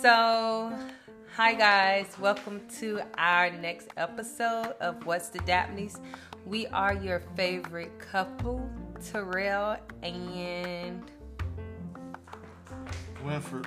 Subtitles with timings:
[0.00, 0.72] So,
[1.36, 6.00] hi guys, welcome to our next episode of What's the Dapneys.
[6.46, 8.66] We are your favorite couple,
[9.04, 11.02] Terrell and
[13.22, 13.66] Winford.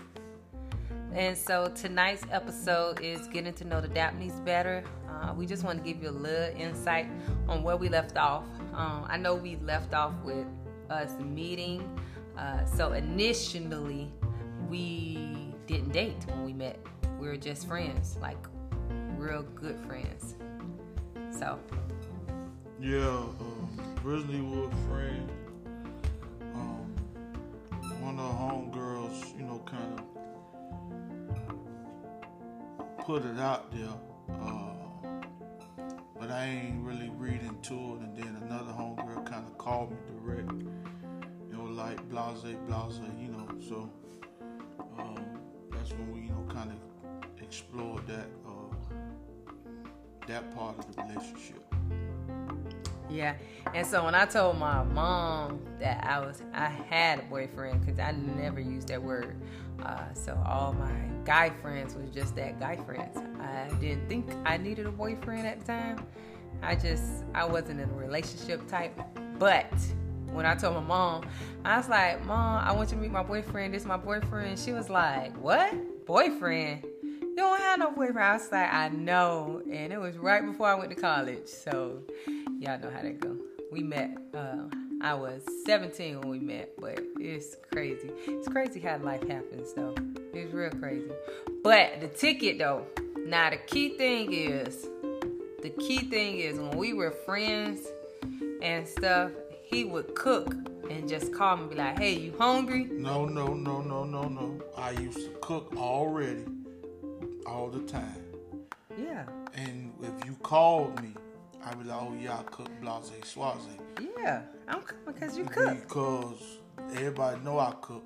[1.13, 4.83] And so tonight's episode is getting to know the Dapneys better.
[5.07, 7.05] Uh, we just want to give you a little insight
[7.47, 8.45] on where we left off.
[8.73, 10.47] Um, I know we left off with
[10.89, 11.99] us meeting.
[12.35, 14.11] Uh, so initially,
[14.67, 16.79] we didn't date when we met.
[17.19, 18.37] We were just friends, like
[19.17, 20.35] real good friends.
[21.31, 21.59] So.
[22.79, 25.31] Yeah, um, originally we were friends.
[26.53, 26.93] Um,
[28.01, 30.05] one of the homegirls, you know, kind of
[33.05, 33.93] put it out there.
[34.41, 34.73] Uh,
[36.19, 37.99] but I ain't really reading to it.
[38.01, 40.51] And then another homegirl kind of called me direct.
[40.51, 43.47] You know, like blase, blase, you know.
[43.61, 43.89] So
[45.83, 48.95] that's when we, you know, kind of explored that uh,
[50.27, 51.61] that part of the relationship.
[53.09, 53.35] Yeah,
[53.73, 57.99] and so when I told my mom that I was, I had a boyfriend because
[57.99, 59.35] I never used that word.
[59.83, 60.93] Uh, so all my
[61.25, 63.17] guy friends was just that guy friends.
[63.41, 66.07] I didn't think I needed a boyfriend at the time.
[66.61, 68.97] I just, I wasn't in a relationship type.
[69.37, 69.73] But
[70.33, 71.25] when I told my mom,
[71.63, 73.73] I was like, Mom, I want you to meet my boyfriend.
[73.73, 74.59] This is my boyfriend.
[74.59, 76.05] She was like, What?
[76.05, 76.85] Boyfriend?
[77.03, 78.19] You don't have no boyfriend.
[78.19, 79.61] I was like, I know.
[79.71, 81.47] And it was right before I went to college.
[81.47, 82.03] So
[82.59, 83.35] y'all know how that go.
[83.71, 84.65] We met, uh,
[85.01, 88.11] I was 17 when we met, but it's crazy.
[88.27, 89.95] It's crazy how life happens though.
[90.33, 91.11] It's real crazy.
[91.63, 92.85] But the ticket though,
[93.25, 94.87] now the key thing is,
[95.61, 97.87] the key thing is when we were friends
[98.61, 99.31] and stuff,
[99.73, 100.53] he would cook
[100.89, 102.85] and just call me and be like, hey, you hungry?
[102.91, 104.61] No, no, no, no, no, no.
[104.77, 106.45] I used to cook already
[107.47, 108.23] all the time.
[108.97, 109.25] Yeah.
[109.55, 111.13] And if you called me,
[111.65, 113.57] I'd be like, oh yeah, I cook blase swaze.
[114.17, 114.43] Yeah.
[114.67, 115.81] I'm cooking because you cook.
[115.81, 116.59] Because
[116.93, 118.05] everybody know I cook.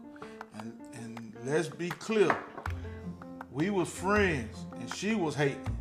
[0.59, 2.35] And, and let's be clear,
[3.51, 5.77] we was friends and she was hating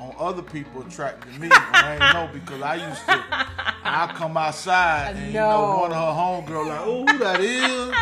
[0.00, 1.48] on other people attracted to me.
[1.52, 3.24] I ain't know because I used to,
[3.84, 5.80] I come outside and you know No.
[5.80, 7.94] one of her homegirls like, oh, who that is?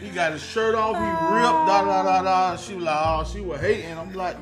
[0.00, 2.56] He got his shirt off, he ripped, da da da da.
[2.56, 3.98] She was like, oh, she was hating.
[3.98, 4.36] I'm like,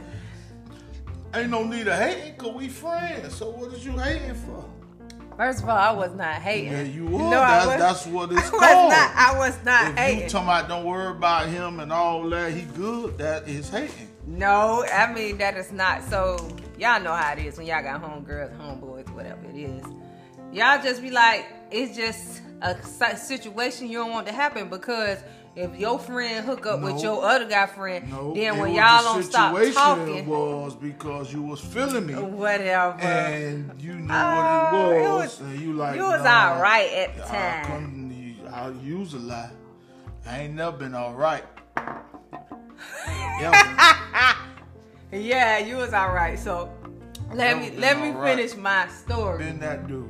[1.35, 3.35] ain't no need of hating because we friends.
[3.35, 4.65] So what is you hating for?
[5.37, 6.73] First of all, I was not hating.
[6.73, 7.21] Yeah, you was.
[7.31, 8.91] No, I that's, was- that's what it's I was called.
[8.91, 9.13] not.
[9.17, 10.23] I was not if hating.
[10.25, 14.09] you talking about don't worry about him and all that, he good, that is hating.
[14.27, 16.37] No, I mean that is not so.
[16.79, 19.85] Y'all know how it is when y'all got homegirls, homeboys, whatever it is.
[20.53, 25.19] Y'all just be like, it's just a situation you don't want to happen because
[25.57, 29.23] if your friend hook up with your other guy friend, No, then when y'all don't
[29.25, 32.15] stop situation talking, was because you was feeling me.
[32.15, 32.97] whatever.
[33.01, 36.55] and you knew Uh, what it it was, was- and you like you was nah,
[36.55, 37.65] all right at the I time.
[37.65, 38.09] couldn't-
[38.53, 39.51] I use a lie.
[40.27, 41.45] I ain't never been all right.
[43.41, 44.35] Ever.
[45.13, 46.39] Yeah, you was all right.
[46.39, 46.71] So
[47.33, 48.37] let me let me right.
[48.37, 49.45] finish my story.
[49.45, 50.09] been that dude.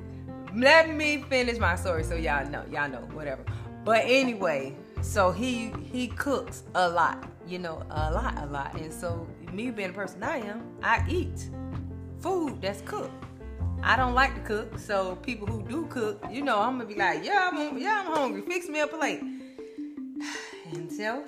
[0.54, 3.44] let me finish my story so y'all know y'all know whatever
[3.84, 8.92] but anyway so he he cooks a lot you know a lot a lot and
[8.92, 11.50] so me being the person i am i eat
[12.20, 13.12] food that's cooked
[13.82, 16.94] i don't like to cook so people who do cook you know i'm gonna be
[16.94, 19.20] like yeah i'm, yeah, I'm hungry fix me a plate
[20.72, 21.24] and so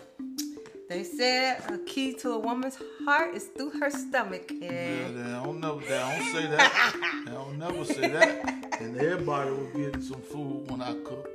[0.91, 5.31] they said a key to a woman's heart is through her stomach Yeah, and they
[5.31, 7.23] don't never, they don't say that.
[7.27, 8.81] they don't never say that.
[8.81, 11.29] And everybody was getting some food when I cooked.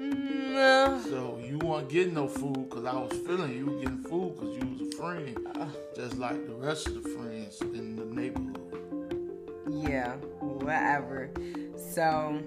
[0.00, 4.02] Mm, uh, So you weren't getting no food because I was feeling you were getting
[4.02, 5.48] food because you was a friend,
[5.94, 8.58] just like the rest of the friends in the neighborhood.
[9.70, 11.30] Yeah, whatever.
[11.76, 12.42] So,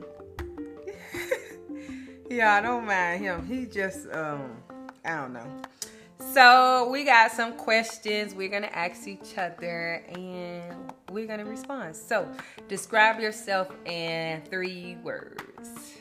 [2.30, 3.46] yeah, I don't mind him.
[3.46, 4.58] He just, um,
[5.06, 5.62] I don't know.
[6.36, 11.96] So, we got some questions we're to ask each other and we're to respond.
[11.96, 12.30] So,
[12.68, 15.94] describe yourself in three words.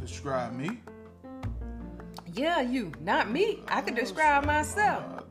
[0.00, 0.80] Describe me.
[2.32, 3.62] Yeah, you, not me.
[3.68, 5.24] I can describe myself.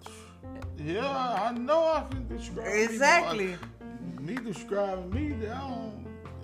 [0.78, 3.56] Yeah, I know I can describe me, but Exactly.
[4.22, 5.93] Me describing me, they don't.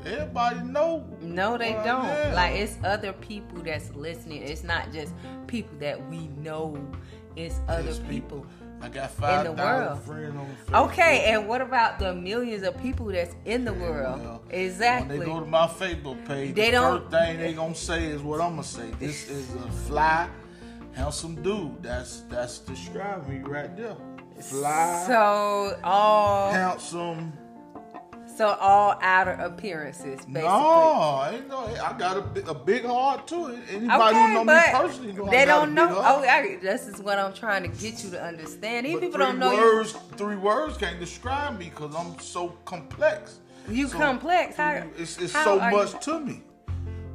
[0.06, 1.06] Everybody know.
[1.22, 2.34] No, they don't.
[2.34, 4.44] Like it's other people that's listening.
[4.44, 5.14] It's not just
[5.48, 6.78] people that we know.
[7.36, 8.46] It's other There's people.
[8.82, 9.58] I got five world.
[9.58, 10.90] thousand friends on Facebook.
[10.92, 14.22] Okay, and what about the millions of people that's in the world?
[14.22, 15.18] Well, Exactly.
[15.20, 18.06] When they go to my Facebook page, They the don't- first thing they gonna say
[18.06, 18.90] is what I'm gonna say.
[19.00, 20.30] This is a fly
[20.94, 21.84] handsome dude.
[21.84, 23.96] That's that's describing me right there.
[24.42, 27.34] Fly, So all handsome.
[28.40, 30.44] So all outer appearances, basically.
[30.44, 31.66] No, ain't no.
[31.84, 33.48] I got a, a big heart too.
[33.70, 35.90] Anybody Okay, who know me personally know they don't know.
[35.90, 36.24] Oh.
[36.24, 38.86] I, this is what I'm trying to get you to understand.
[38.86, 39.92] These But people three don't know words.
[40.16, 43.40] Three words can't describe me because I'm so complex.
[43.68, 43.76] you.
[43.76, 44.56] You So, complex.
[44.56, 46.44] How, It's, it's how so much you- to me.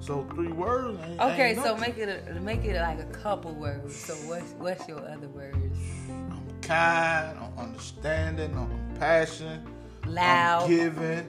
[0.01, 0.99] So three words.
[1.07, 3.97] Ain't, Okay, ain't so make it a, make it like a couple words.
[3.97, 5.57] So what's what's your other words?
[6.11, 7.39] I'm kind.
[7.39, 8.55] I'm understanding.
[8.55, 9.63] I'm compassionate.
[10.07, 10.63] Loud.
[10.63, 11.29] I'm giving.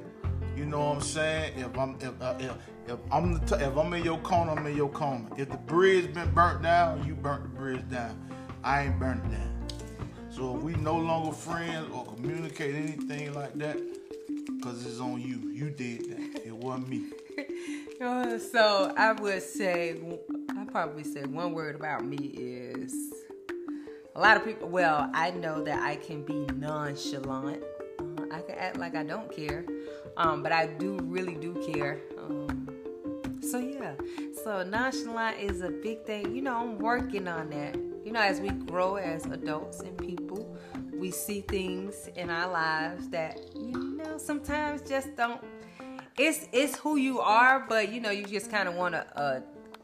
[0.55, 1.59] You know what I'm saying?
[1.59, 2.51] If I'm if uh, if,
[2.87, 5.27] if I'm the t- if I'm in your corner, I'm in your corner.
[5.37, 8.17] If the bridge been burnt down, you burnt the bridge down.
[8.63, 9.55] I ain't burnt it down.
[10.29, 13.77] So if we no longer friends or communicate anything like that,
[14.61, 15.49] cause it's on you.
[15.51, 16.45] You did that.
[16.45, 17.05] It wasn't me.
[18.01, 19.97] Uh, so I would say
[20.49, 22.93] I probably say one word about me is
[24.15, 24.67] a lot of people.
[24.67, 27.63] Well, I know that I can be nonchalant.
[28.35, 29.65] I can act like I don't care,
[30.17, 32.01] um, but I do really do care.
[32.17, 32.69] Um,
[33.41, 33.93] so yeah,
[34.43, 36.35] so nonchalant is a big thing.
[36.35, 37.75] You know, I'm working on that.
[38.03, 40.55] You know, as we grow as adults and people,
[40.93, 45.41] we see things in our lives that you know sometimes just don't
[46.17, 49.39] it's it's who you are, but you know, you just kind of want to uh,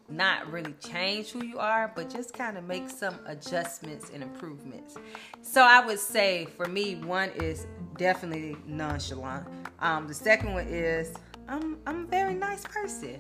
[0.09, 4.95] not really change who you are, but just kind of make some adjustments and improvements.
[5.42, 7.65] So I would say for me, one is
[8.01, 9.48] definitely nonchalant.
[9.80, 11.13] Um, the second one is
[11.48, 13.19] I'm I'm a very nice person.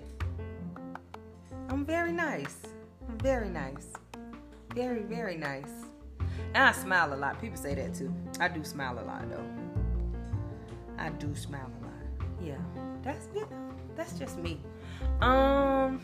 [1.69, 2.57] I'm very nice.
[3.07, 3.93] I'm very nice.
[4.73, 5.71] Very very nice.
[6.55, 7.39] And I smile a lot.
[7.39, 8.11] People say that too.
[8.39, 9.45] I do smile a lot though.
[10.97, 12.33] I do smile a lot.
[12.43, 12.57] Yeah,
[13.03, 14.59] that's you know, that's just me.
[15.21, 16.01] Um.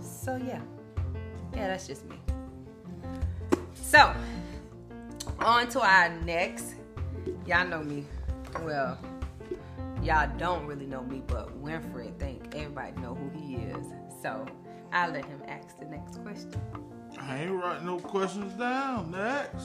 [0.00, 0.60] So yeah,
[1.54, 2.20] yeah, that's just me.
[3.74, 4.14] So
[5.40, 6.76] on to our next.
[7.48, 8.04] Y'all know me.
[8.62, 8.98] Well,
[10.02, 13.86] y'all don't really know me, but Winfred think everybody know who he is.
[14.20, 14.44] So
[14.92, 16.60] I'll let him ask the next question.
[17.18, 19.12] I ain't writing no questions down.
[19.12, 19.64] Next.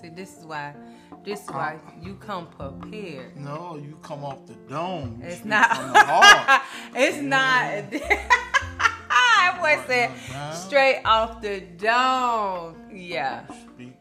[0.00, 0.74] See, this is why.
[1.22, 3.36] This is why you come prepared.
[3.36, 5.18] No, you come off the dome.
[5.20, 5.68] You It's not.
[6.94, 7.28] it's mm-hmm.
[7.28, 7.90] not.
[9.46, 10.10] that boy said
[10.54, 12.76] straight off the dome.
[12.90, 13.44] Yeah,
[13.74, 13.95] Speak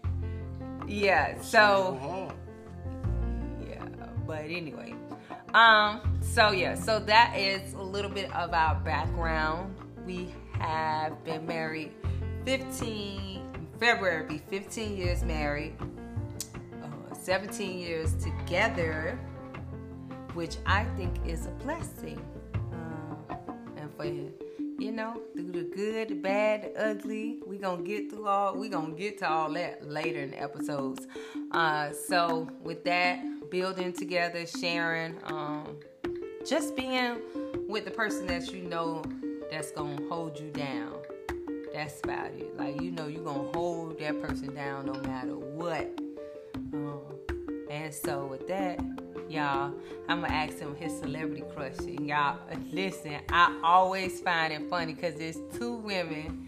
[0.88, 1.42] yeah.
[1.42, 2.32] So
[3.68, 3.86] yeah,
[4.28, 4.96] but anyway,
[5.54, 6.20] um.
[6.22, 9.76] So yeah, so that is a little bit of our background.
[10.06, 11.94] We have been married
[12.46, 13.42] 15
[13.80, 15.76] February, be 15 years married,
[16.84, 19.20] uh, 17 years together,
[20.34, 22.22] which I think is a blessing.
[22.54, 23.18] Um,
[23.78, 24.45] and for
[24.78, 28.56] you know, through the good, the bad, the ugly, we gonna get through all.
[28.56, 31.08] We gonna get to all that later in the episodes.
[31.52, 35.78] Uh, so with that, building together, sharing, um,
[36.46, 37.20] just being
[37.68, 39.04] with the person that you know
[39.50, 40.94] that's gonna hold you down.
[41.74, 42.58] That's about it.
[42.58, 46.00] Like you know, you gonna hold that person down no matter what.
[46.74, 47.02] Um,
[47.70, 48.80] and so with that,
[49.30, 49.74] y'all,
[50.08, 51.78] I'm gonna ask him his celebrity crush.
[51.80, 52.38] And y'all,
[52.72, 56.48] listen, I always find it funny because there's two women.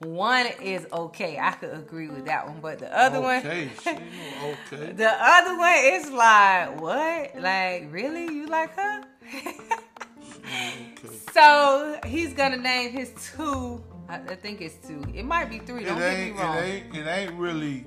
[0.00, 4.54] One is okay, I could agree with that one, but the other one, Okay, know
[4.72, 4.92] okay.
[4.92, 7.40] the other one is like, what?
[7.40, 8.24] Like, really?
[8.26, 9.04] You like her?
[9.24, 11.16] okay.
[11.32, 13.82] so he's gonna name his two.
[14.08, 15.02] I, I think it's two.
[15.14, 15.82] It might be three.
[15.84, 16.56] It Don't get me wrong.
[16.58, 17.86] it ain't, it ain't really.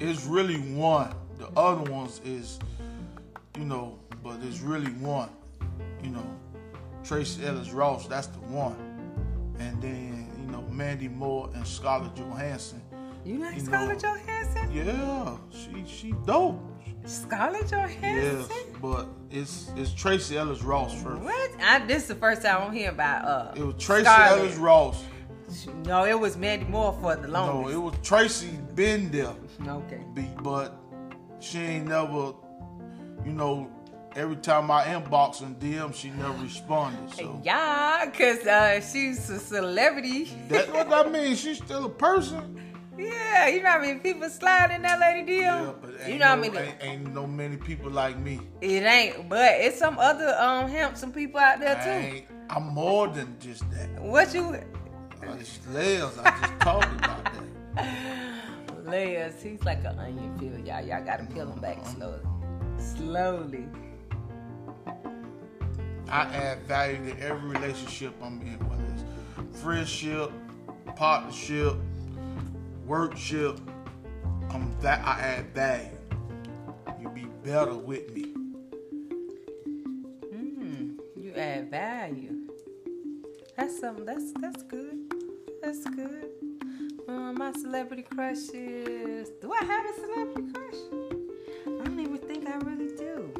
[0.00, 1.14] It's really one.
[1.38, 2.58] The other ones is,
[3.58, 5.30] you know, but it's really one.
[6.02, 6.26] You know,
[7.04, 8.06] Tracee Ellis Ross.
[8.06, 8.76] That's the one.
[9.58, 12.82] And then you know Mandy Moore and Scarlett Johansson.
[13.24, 14.72] You like you Scarlett know- Johansson?
[14.72, 16.60] Yeah, she she dope.
[17.04, 18.56] Scarlett Yes, Johansson?
[18.80, 21.20] but it's it's Tracee Ellis Ross first.
[21.22, 21.50] What?
[21.60, 23.52] I, this is the first time I'm hearing about uh.
[23.56, 24.38] It was Tracee Scarlett.
[24.40, 25.04] Ellis Ross.
[25.84, 29.34] No, it was Mandy Moore for the long No, it was Tracy been there.
[29.68, 30.00] okay.
[30.42, 30.78] but
[31.40, 32.32] she ain't never,
[33.24, 33.70] you know,
[34.16, 37.12] every time I inbox and DM, she never responded.
[37.14, 40.30] So Yeah, cause uh, she's a celebrity.
[40.48, 41.40] that's what that means.
[41.40, 42.58] She's still a person.
[42.98, 45.40] yeah, you know how many people slide in that lady deal.
[45.42, 46.58] Yeah, but ain't, you know no, many.
[46.58, 48.40] ain't, ain't no many people like me.
[48.60, 51.90] It ain't, but it's some other um handsome people out there I too.
[52.16, 53.88] ain't, I'm more than just that.
[54.02, 54.44] What you?
[55.24, 56.18] Uh, It's layers.
[56.18, 57.24] I just talked about
[57.76, 58.28] that.
[58.84, 59.40] Layers.
[59.42, 60.84] He's like an onion peel, y'all.
[60.84, 62.18] Y'all gotta peel him back slowly.
[62.82, 63.66] Slowly.
[66.08, 70.30] I add value to every relationship I'm in, whether it's friendship,
[70.96, 71.76] partnership,
[72.86, 73.60] workship,
[74.50, 75.88] um, that I add value.
[77.00, 78.34] You be better with me.
[80.34, 82.48] Mm, you add value.
[83.56, 84.04] That's something.
[84.04, 85.14] That's that's good.
[85.62, 86.28] That's good.
[87.08, 89.30] Um, my celebrity crushes.
[89.40, 91.01] Do I have a celebrity crush?
[92.62, 93.32] Really do.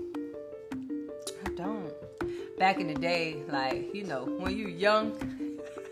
[1.46, 1.92] I don't.
[2.58, 5.12] Back in the day, like you know, when you're young,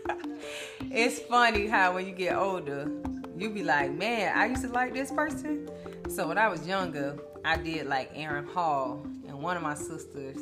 [0.91, 2.89] it's funny how when you get older,
[3.37, 5.69] you be like, man, I used to like this person.
[6.09, 10.37] So when I was younger, I did like Aaron Hall and one of my sisters,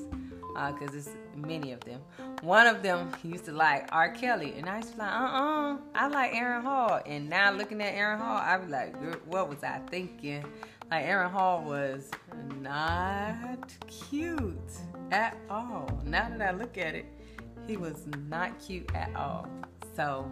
[0.54, 2.02] because uh, it's many of them.
[2.42, 4.10] One of them used to like R.
[4.10, 7.02] Kelly, and I used to be like, uh-uh, I like Aaron Hall.
[7.06, 10.44] And now looking at Aaron Hall, I be like, what was I thinking?
[10.92, 12.10] Like Aaron Hall was
[12.70, 14.56] not cute
[15.12, 15.90] at all.
[16.06, 17.08] Now that I look at it,
[17.66, 19.48] he was not cute at all.
[19.96, 20.32] So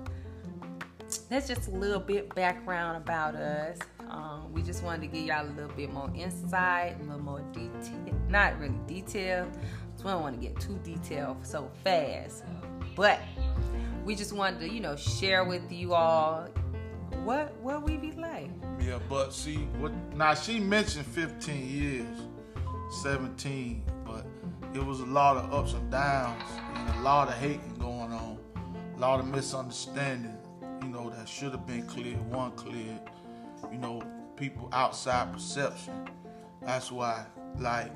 [1.29, 3.79] that's just a little bit background about us.
[4.07, 7.41] Um, we just wanted to give y'all a little bit more insight, a little more
[7.53, 8.13] detail.
[8.29, 9.47] Not really detail.
[9.95, 12.43] So we don't want to get too detailed so fast.
[12.95, 13.19] But
[14.05, 16.47] we just wanted to, you know, share with you all
[17.23, 18.49] what what we be like.
[18.79, 22.17] Yeah, but see, what now she mentioned 15 years,
[23.01, 24.25] 17, but
[24.73, 26.43] it was a lot of ups and downs
[26.75, 28.37] and a lot of hating going on,
[28.95, 30.37] a lot of misunderstanding
[30.87, 33.01] you know, that should have been cleared, one cleared,
[33.71, 34.01] you know,
[34.37, 36.09] people outside perception.
[36.61, 37.25] That's why,
[37.59, 37.91] like,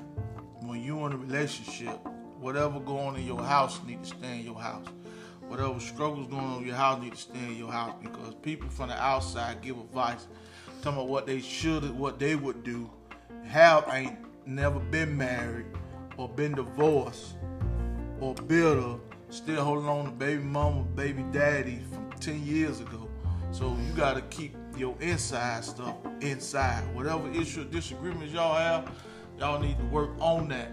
[0.60, 1.98] when you in a relationship,
[2.38, 4.86] whatever going on in your house need to stay in your house.
[5.48, 8.68] Whatever struggles going on in your house need to stay in your house because people
[8.68, 10.26] from the outside give advice,
[10.80, 12.90] talking about what they should, what they would do.
[13.46, 15.66] Have ain't never been married
[16.16, 17.34] or been divorced
[18.20, 18.96] or bitter,
[19.30, 23.08] still holding on to baby mama, baby daddy from 10 years ago.
[23.50, 26.82] So you got to keep your inside stuff inside.
[26.94, 28.90] Whatever issue, disagreements y'all have,
[29.38, 30.72] y'all need to work on that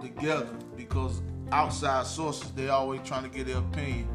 [0.00, 1.22] together because
[1.52, 4.08] outside sources, they always trying to get their opinion.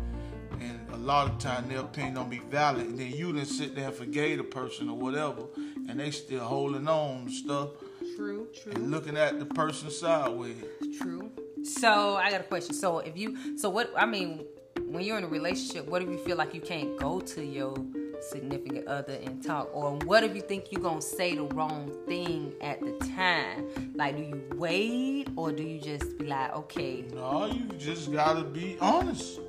[0.59, 2.87] And a lot of time their opinion don't be valid.
[2.87, 5.43] And then you didn't sit there and forgave the person or whatever,
[5.87, 7.69] and they still holding on stuff.
[8.15, 8.71] True, true.
[8.73, 10.57] And looking at the person sideways.
[10.99, 11.29] True.
[11.63, 12.73] So I got a question.
[12.73, 13.91] So if you, so what?
[13.95, 14.45] I mean,
[14.87, 17.75] when you're in a relationship, what if you feel like you can't go to your
[18.21, 19.69] significant other and talk?
[19.73, 23.93] Or what if you think you're gonna say the wrong thing at the time?
[23.95, 27.05] Like, do you wait or do you just be like, okay?
[27.13, 29.39] No, you just gotta be honest.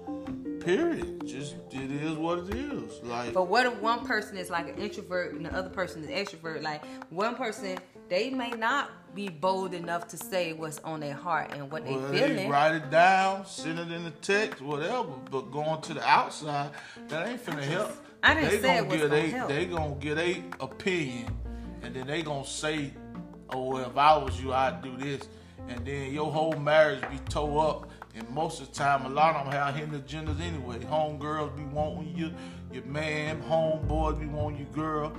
[0.60, 1.26] Period.
[1.26, 3.02] Just it is what it is.
[3.02, 6.10] Like, but what if one person is like an introvert and the other person is
[6.10, 6.62] extrovert?
[6.62, 11.52] Like, one person they may not be bold enough to say what's on their heart
[11.54, 12.36] and what well, they feeling.
[12.36, 15.12] They write it down, send it in the text, whatever.
[15.30, 16.70] But going to the outside,
[17.08, 17.92] that ain't finna help.
[18.22, 19.48] I didn't they say gonna it was gonna help.
[19.48, 21.36] They gonna get a opinion,
[21.82, 22.92] and then they gonna say,
[23.50, 25.28] "Oh, well, if I was you, I'd do this,"
[25.68, 27.90] and then your whole marriage be tore up.
[28.14, 30.84] And most of the time, a lot of them have hidden agendas anyway.
[30.86, 32.32] Home girls be wanting you,
[32.72, 35.12] your man, homeboys be wanting you, girl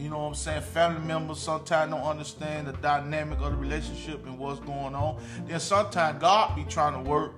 [0.00, 4.24] you know what I'm saying, family members sometimes don't understand the dynamic of the relationship
[4.24, 5.22] and what's going on.
[5.46, 7.34] Then sometimes God be trying to work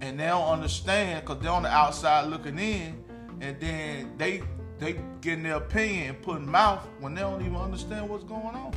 [0.00, 3.04] and they don't understand because they're on the outside looking in
[3.40, 4.42] and then they
[4.78, 8.72] they getting their opinion and putting mouth when they don't even understand what's going on.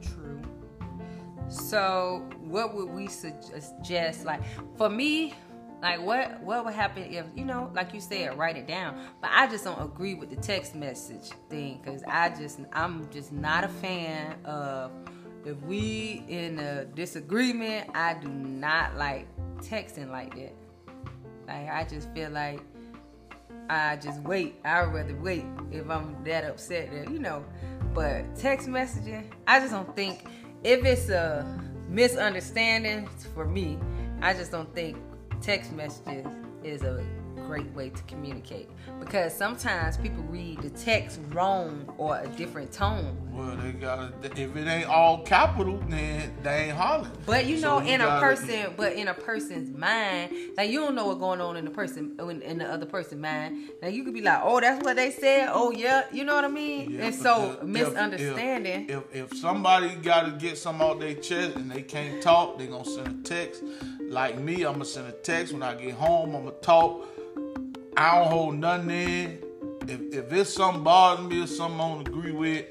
[0.00, 0.40] True.
[1.48, 4.24] So what would we suggest?
[4.24, 4.40] Like
[4.76, 5.34] for me,
[5.80, 9.00] like what what would happen if you know, like you said, write it down.
[9.20, 13.32] But I just don't agree with the text message thing because I just I'm just
[13.32, 14.92] not a fan of
[15.44, 17.90] if we in a disagreement.
[17.94, 19.26] I do not like
[19.58, 20.54] texting like that.
[21.48, 22.60] Like I just feel like
[23.68, 24.56] I just wait.
[24.64, 27.44] I'd rather wait if I'm that upset that you know.
[27.94, 30.24] But text messaging, I just don't think
[30.64, 33.78] if it's a misunderstanding for me,
[34.20, 34.96] I just don't think
[35.40, 36.26] text messages
[36.62, 37.04] is a
[37.62, 38.68] great way to communicate
[39.00, 43.16] because sometimes people read the text wrong or a different tone.
[43.32, 47.12] Well, they got if it ain't all capital, then they ain't hollering.
[47.26, 50.94] But you know, so in a person, but in a person's mind, like you don't
[50.94, 53.70] know what's going on in the person in the other person's mind.
[53.80, 56.44] Now you could be like, "Oh, that's what they said." Oh, yeah, you know what
[56.44, 56.92] I mean.
[56.92, 58.88] Yeah, and so the, misunderstanding.
[58.88, 62.58] If, if, if somebody got to get some out their chest and they can't talk,
[62.58, 63.62] they gonna send a text.
[64.00, 66.34] Like me, I'm gonna send a text when I get home.
[66.34, 67.06] I'm gonna talk
[67.96, 69.38] I don't hold nothing in.
[69.88, 72.66] If if it's something bothering me or something I don't agree with,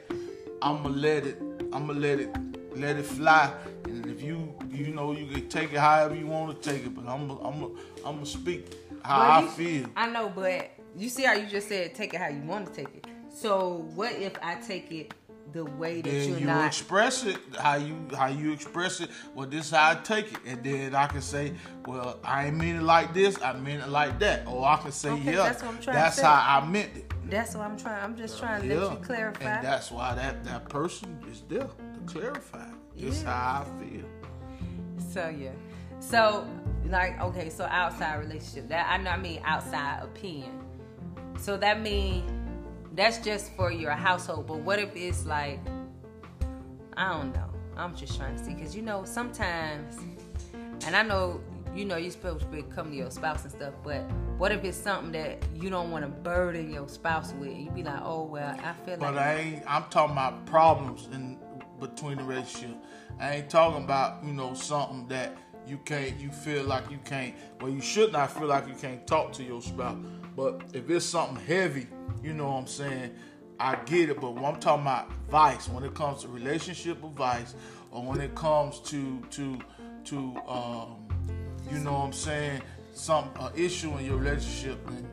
[0.61, 1.41] I'ma let it.
[1.73, 2.35] I'ma let it
[2.75, 3.53] let it fly.
[3.85, 6.95] And if you you know you can take it however you want to take it,
[6.95, 7.63] but I'm I'm
[8.05, 8.73] I'm gonna speak
[9.03, 9.87] how I you- feel.
[9.95, 12.73] I know, but you see how you just said take it how you want to
[12.73, 13.07] take it.
[13.33, 15.13] So what if I take it
[15.53, 16.67] the way that Then you're you not?
[16.67, 19.09] express it how you how you express it.
[19.35, 21.53] Well, this is how I take it, and then I can say,
[21.85, 23.41] well, I ain't mean it like this.
[23.41, 25.95] I mean it like that, or I can say, Okay, yeah, that's what I'm trying
[25.95, 27.13] to that's how I meant it.
[27.29, 28.03] That's what I'm trying.
[28.03, 29.45] I'm just trying to let you clarify.
[29.45, 32.67] and that's why that that person is there to clarify.
[32.95, 33.29] This Yeah.
[33.33, 34.05] how I feel.
[35.11, 35.51] So yeah.
[35.99, 36.47] So
[36.87, 38.67] like okay, so outside relationship.
[38.69, 40.59] That I know I mean outside opinion.
[41.39, 42.40] So that mean
[42.93, 44.47] that's just for your household.
[44.47, 45.59] But what if it's like
[46.97, 47.49] I don't know.
[47.77, 49.97] I'm just trying to see because you know sometimes,
[50.85, 51.41] and I know
[51.73, 53.73] you know you're supposed to be come to your spouse and stuff.
[53.83, 54.01] But
[54.37, 57.57] what if it's something that you don't want to burden your spouse with?
[57.57, 59.63] You be like, oh well, I feel But like But I ain't.
[59.67, 61.39] I'm talking about problems in
[61.79, 62.77] between the relationship.
[63.19, 66.19] I ain't talking about you know something that you can't.
[66.19, 67.33] You feel like you can't.
[67.61, 69.97] Well, you should not feel like you can't talk to your spouse.
[70.35, 71.87] But if it's something heavy,
[72.23, 73.15] you know what I'm saying.
[73.59, 77.53] I get it, but when I'm talking about advice, when it comes to relationship advice,
[77.91, 79.59] or when it comes to to
[80.05, 80.95] to um,
[81.71, 85.07] you know what I'm saying, some uh, issue in your relationship, and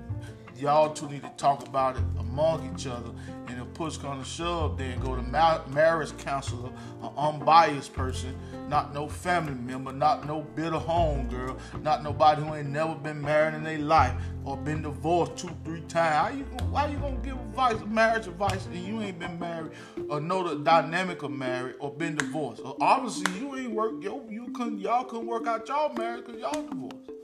[0.60, 3.10] y'all two need to talk about it among each other.
[3.46, 6.70] And if push comes to shove, then go to ma- marriage counselor,
[7.02, 8.36] an unbiased person,
[8.68, 13.20] not no family member, not no bitter home girl, not nobody who ain't never been
[13.20, 14.12] married in their life
[14.44, 16.14] or been divorced two, three times.
[16.14, 19.72] How you why you gonna give advice, marriage advice, and you ain't been married
[20.08, 22.62] or know the dynamic of marriage or been divorced?
[22.64, 24.02] Or obviously, you ain't work.
[24.02, 24.80] Yo, you couldn't.
[24.80, 27.17] Y'all couldn't work out y'all marriage because y'all divorced.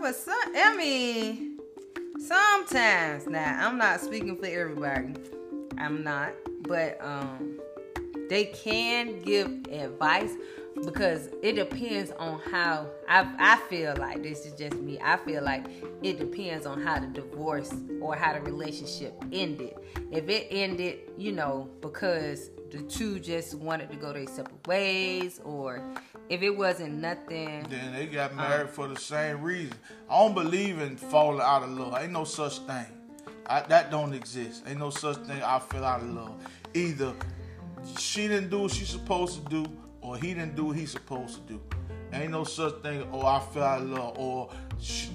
[0.00, 1.60] But some, I mean,
[2.18, 5.14] sometimes now I'm not speaking for everybody.
[5.78, 6.32] I'm not,
[6.62, 7.60] but um,
[8.28, 10.32] they can give advice
[10.84, 14.98] because it depends on how I I feel like this is just me.
[15.02, 15.66] I feel like
[16.02, 19.74] it depends on how the divorce or how the relationship ended.
[20.10, 25.40] If it ended, you know, because the two just wanted to go their separate ways,
[25.44, 25.82] or
[26.32, 27.66] if it wasn't nothing.
[27.68, 29.74] Then they got married for the same reason.
[30.08, 31.94] I don't believe in falling out of love.
[32.00, 32.86] Ain't no such thing.
[33.46, 34.64] I, that don't exist.
[34.66, 35.42] Ain't no such thing.
[35.42, 36.34] I fell out of love.
[36.72, 37.12] Either
[37.98, 41.46] she didn't do what she's supposed to do, or he didn't do what he's supposed
[41.46, 41.60] to do.
[42.14, 43.06] Ain't no such thing.
[43.12, 45.10] Oh, I fell out of love, or she,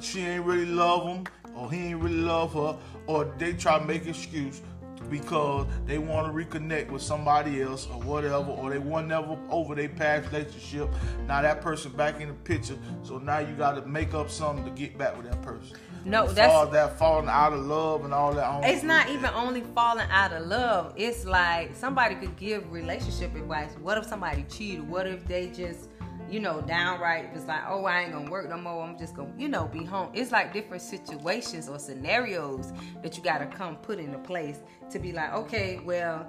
[0.00, 1.24] she ain't really love him,
[1.56, 4.62] or he ain't really love her, or they try to make excuse
[5.10, 9.74] because they want to reconnect with somebody else or whatever, or they weren't never over
[9.74, 10.88] their past relationship.
[11.26, 14.64] Now that person back in the picture, so now you got to make up something
[14.64, 15.76] to get back with that person.
[16.04, 18.64] No, that's- as that falling out of love and all that.
[18.64, 19.34] It's not even that.
[19.34, 20.94] only falling out of love.
[20.96, 23.70] It's like somebody could give relationship advice.
[23.80, 24.88] What if somebody cheated?
[24.88, 25.88] What if they just,
[26.32, 28.82] you know, downright it's like, oh, I ain't gonna work no more.
[28.82, 30.10] I'm just gonna, you know, be home.
[30.14, 35.12] It's like different situations or scenarios that you gotta come put into place to be
[35.12, 36.26] like, okay, well,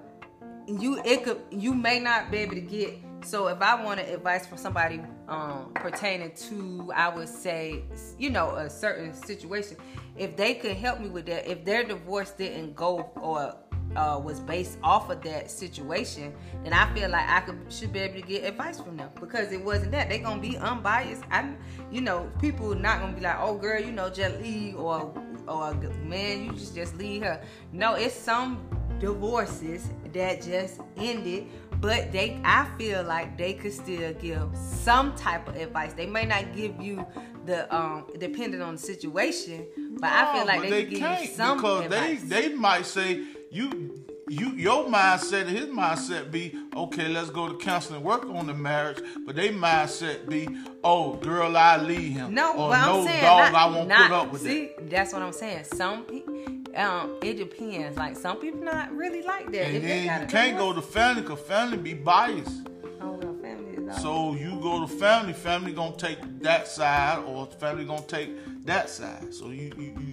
[0.67, 4.45] you it could you may not be able to get so if i wanted advice
[4.47, 7.83] from somebody um pertaining to i would say
[8.17, 9.75] you know a certain situation
[10.15, 13.53] if they could help me with that if their divorce didn't go or
[13.95, 17.99] uh, was based off of that situation, then I feel like I could should be
[17.99, 20.10] able to get advice from them because it wasn't that.
[20.10, 21.23] they're gonna be unbiased.
[21.32, 21.53] I,
[21.91, 25.13] you know, people not gonna be like, oh girl, you know, just leave or
[25.47, 27.41] or man, you just just leave her.
[27.71, 28.67] No, it's some
[28.99, 31.47] divorces that just ended
[31.82, 36.25] but they i feel like they could still give some type of advice they may
[36.25, 37.06] not give you
[37.45, 39.67] the um depending on the situation
[39.99, 42.23] but i feel like they, could give you some because advice.
[42.23, 43.21] they they might say
[43.53, 48.47] you you your mindset and his mindset be okay let's go to counseling work on
[48.47, 50.47] the marriage but they mindset be
[50.83, 52.33] oh girl I leave him.
[52.33, 54.71] No or but no i'm saying dog not, I won't not, put up with see
[54.77, 54.89] that.
[54.89, 55.65] that's what i'm saying.
[55.65, 56.35] Some people
[56.75, 57.97] um it depends.
[57.97, 61.21] Like some people not really like that and If then you can't go to family
[61.21, 62.67] because family be biased.
[63.01, 67.45] Oh well family is so you go to family family gonna take that side or
[67.45, 68.31] family gonna take
[68.65, 69.33] that side.
[69.33, 70.12] So you, you, you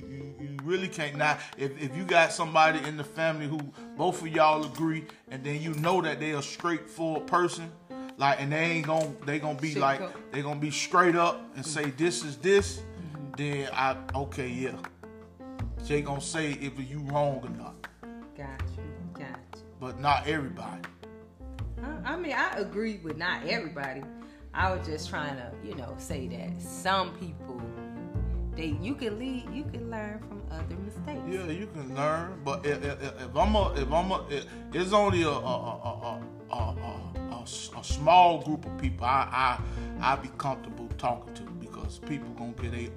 [0.70, 1.16] really can't.
[1.16, 3.58] Now if, if you got somebody in the family who
[3.96, 7.70] both of y'all agree and then you know that they're a straightforward person
[8.16, 10.00] like and they ain't gonna they gonna be like
[10.32, 11.84] they gonna be straight up and mm-hmm.
[11.84, 13.32] say this is this mm-hmm.
[13.36, 14.72] then i okay yeah.
[15.86, 17.74] They gonna say if you wrong or not.
[18.36, 20.82] Got you got you but not everybody.
[21.82, 24.02] I, I mean, I agree with not everybody.
[24.52, 27.60] I was just trying to, you know, say that some people,
[28.54, 31.20] they you can lead, you can learn from other mistakes.
[31.28, 34.92] Yeah, you can learn, but if, if, if I'm a, if I'm a, if it's
[34.92, 39.06] only a a, a, a, a, a, small group of people.
[39.06, 39.58] I
[40.00, 42.90] I I be comfortable talking to because people gonna get a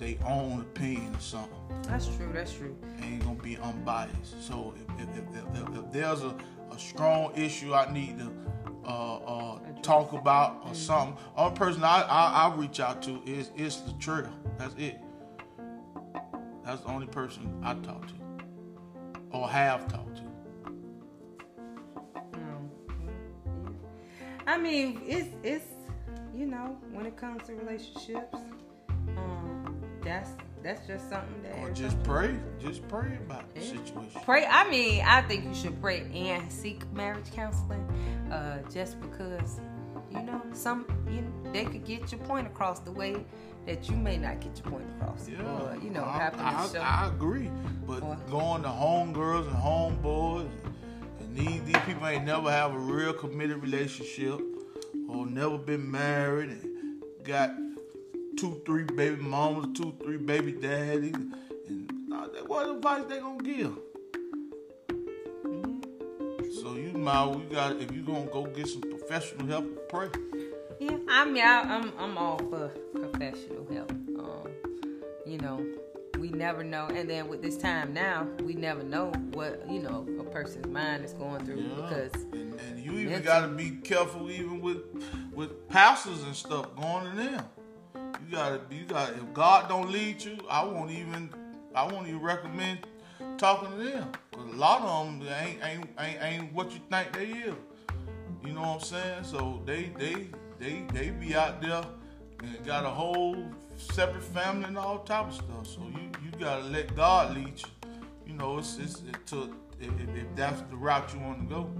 [0.00, 1.56] their own opinion or something.
[1.82, 2.30] That's true.
[2.32, 2.76] That's true.
[3.02, 4.42] Ain't gonna be unbiased.
[4.46, 6.34] So if, if, if, if, if there's a,
[6.72, 8.32] a strong issue I need to
[8.84, 10.74] uh, uh, talk about or mm-hmm.
[10.74, 14.32] something, only person I, I I reach out to is is the trigger.
[14.58, 14.98] That's it.
[16.70, 18.14] That's the only person I talk to
[19.32, 20.22] or have talked to.
[24.46, 25.64] I mean, it's it's
[26.32, 28.38] you know when it comes to relationships,
[29.16, 30.30] um, that's
[30.62, 31.58] that's just something that.
[31.58, 34.20] Or just pray, just pray about the situation.
[34.22, 34.46] Pray.
[34.46, 37.82] I mean, I think you should pray and seek marriage counseling,
[38.30, 39.60] uh, just because
[40.10, 43.24] you know some you they could get your point across the way
[43.66, 45.28] that you may not get your point across.
[45.28, 47.50] Yeah, or, you know, I, I, I, agree.
[47.86, 50.48] But or, going to homegirls and homeboys,
[51.20, 54.40] and these, these people ain't never have a real committed relationship,
[55.08, 57.50] or never been married, and got
[58.36, 61.92] two, three baby mamas, two, three baby daddies, and
[62.46, 63.76] what advice they gonna give?
[66.92, 70.08] You might, you got if you gonna go get some professional help, pray.
[70.78, 73.90] Yeah, I mean, I, am I'm, I'm all for professional help.
[73.90, 74.48] Um,
[75.26, 75.64] you know,
[76.18, 80.06] we never know, and then with this time now, we never know what you know
[80.18, 81.74] a person's mind is going through yeah.
[81.76, 82.14] because.
[82.32, 84.78] And, and you even got to be careful, even with
[85.32, 87.44] with pastors and stuff going to them.
[87.94, 89.10] You gotta, you got.
[89.10, 91.30] If God don't lead you, I won't even,
[91.74, 92.86] I won't even recommend
[93.38, 94.12] talking to them.
[94.32, 97.54] Cause a lot of them ain't, ain't, ain't, ain't what you think they is.
[98.44, 99.24] You know what I'm saying?
[99.24, 100.26] So they, they,
[100.60, 101.82] they they be out there
[102.42, 103.36] and got a whole
[103.76, 105.66] separate family and all type of stuff.
[105.66, 107.90] So you you gotta let God lead you.
[108.26, 111.70] You know, it's it's it to if, if that's the route you want to go.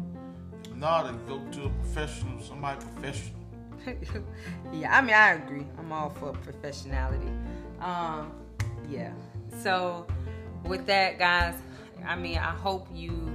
[0.65, 3.41] If not, go to a professional, somebody professional.
[4.73, 5.67] yeah, I mean I agree.
[5.79, 7.31] I'm all for professionality.
[7.81, 8.33] Um,
[8.89, 9.13] yeah.
[9.63, 10.07] So
[10.65, 11.55] with that, guys,
[12.07, 13.33] I mean I hope you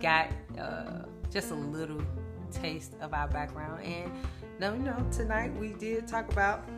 [0.00, 2.02] got uh, just a little
[2.50, 4.10] taste of our background and
[4.60, 6.68] you know, tonight we did talk about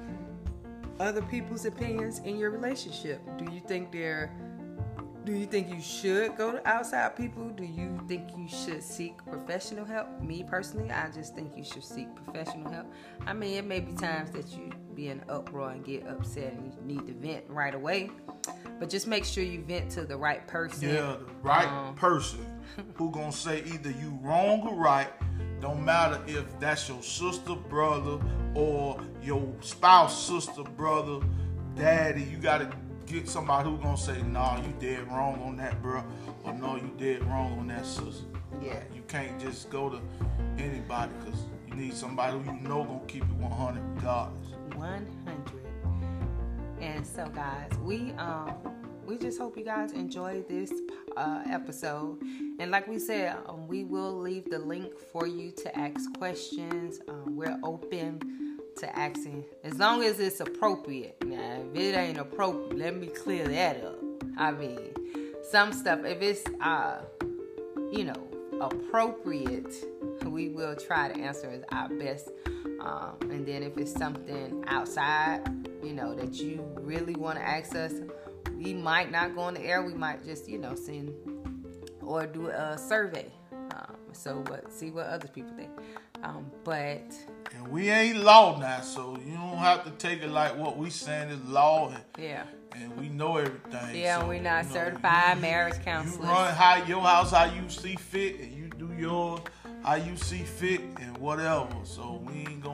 [1.00, 3.20] other people's opinions in your relationship.
[3.38, 4.30] Do you think they're
[5.24, 7.48] do you think you should go to outside people?
[7.50, 10.20] Do you think you should seek professional help?
[10.20, 12.92] Me personally, I just think you should seek professional help.
[13.24, 16.72] I mean, it may be times that you be in uproar and get upset and
[16.72, 18.10] you need to vent right away.
[18.82, 20.88] But just make sure you vent to the right person.
[20.88, 22.44] Yeah, the right um, person
[22.94, 25.08] who gonna say either you wrong or right
[25.60, 28.18] don't matter if that's your sister, brother,
[28.56, 31.24] or your spouse, sister, brother,
[31.76, 32.24] daddy.
[32.24, 32.72] You gotta
[33.06, 36.02] get somebody who gonna say, "Nah, you dead wrong on that, bro,"
[36.42, 38.24] or "No, you dead wrong on that, sister."
[38.60, 38.80] Yeah.
[38.92, 40.00] You can't just go to
[40.58, 44.48] anybody because you need somebody who you know gonna keep it 100 regardless.
[44.74, 45.61] 100.
[47.04, 48.54] So, guys, we um
[49.04, 50.72] we just hope you guys enjoy this
[51.16, 52.22] uh, episode.
[52.60, 57.00] And like we said, um, we will leave the link for you to ask questions.
[57.08, 61.16] Um, we're open to asking as long as it's appropriate.
[61.24, 63.98] Now, if it ain't appropriate, let me clear that up.
[64.38, 64.94] I mean,
[65.50, 67.02] some stuff, if it's, uh,
[67.90, 68.28] you know,
[68.60, 69.74] appropriate,
[70.24, 72.30] we will try to answer as our best.
[72.80, 75.42] Um, and then if it's something outside,
[75.82, 77.94] you know, that you really want to access.
[78.56, 79.82] we might not go on the air.
[79.82, 81.12] We might just, you know, send
[82.00, 83.30] or do a survey.
[83.52, 84.72] Um, so what?
[84.72, 85.70] See what other people think.
[86.22, 87.02] Um, but
[87.54, 90.88] and we ain't law now, so you don't have to take it like what we
[90.90, 91.88] saying is law.
[91.88, 92.44] And, yeah.
[92.74, 94.00] And we know everything.
[94.00, 96.24] Yeah, so, we're not know, certified you, marriage counselors.
[96.24, 99.40] You run how your house how you see fit, and you do yours
[99.84, 101.68] how you see fit, and whatever.
[101.84, 102.71] So we ain't gonna.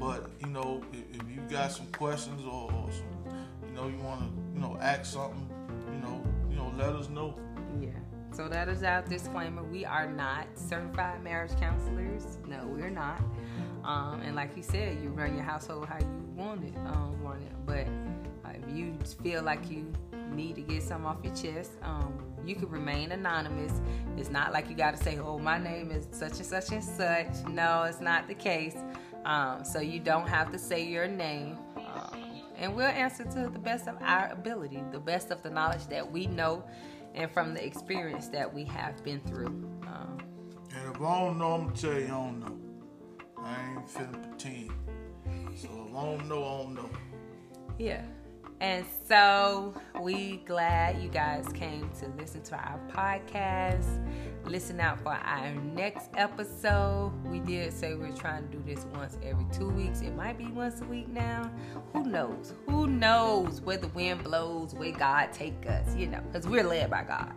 [0.00, 3.36] But you know, if, if you got some questions or, or some,
[3.68, 5.48] you know, you want to you know, ask something,
[5.92, 7.38] you know, you know, let us know.
[7.78, 7.90] Yeah.
[8.32, 9.62] So that is our disclaimer.
[9.62, 12.38] We are not certified marriage counselors.
[12.48, 13.20] No, we're not.
[13.84, 16.74] Um, and like you said, you run your household how you want it.
[16.86, 17.52] Um, want it.
[17.66, 17.86] But
[18.48, 19.92] uh, if you feel like you
[20.32, 23.80] need to get some off your chest, um, you can remain anonymous.
[24.16, 26.84] It's not like you got to say, "Oh, my name is such and such and
[26.84, 28.76] such." No, it's not the case.
[29.24, 31.58] Um, so you don't have to say your name
[32.60, 36.12] and we'll answer to the best of our ability, the best of the knowledge that
[36.12, 36.62] we know,
[37.14, 39.46] and from the experience that we have been through.
[39.86, 40.18] Um,
[40.76, 42.58] and if I don't know, I'm gonna tell you I don't know.
[43.38, 44.70] I ain't finna pretend.
[45.56, 46.90] So if I don't know, I don't know.
[47.78, 48.04] Yeah.
[48.60, 54.06] And so we glad you guys came to listen to our podcast.
[54.44, 57.12] Listen out for our next episode.
[57.24, 60.00] We did say we are trying to do this once every two weeks.
[60.00, 61.50] It might be once a week now.
[61.92, 62.54] Who knows?
[62.66, 66.90] Who knows where the wind blows, where God take us, you know, because we're led
[66.90, 67.32] by God.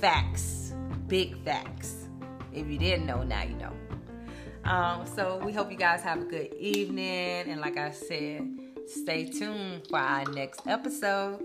[0.00, 0.74] Facts.
[1.06, 2.08] Big facts.
[2.52, 3.72] If you didn't know, now you know.
[4.64, 7.48] Um, so we hope you guys have a good evening.
[7.48, 8.48] And like I said,
[8.86, 11.42] stay tuned for our next episode.